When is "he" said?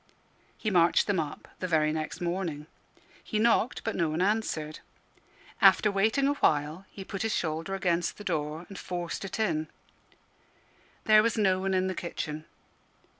0.57-0.71, 3.23-3.37, 6.89-7.05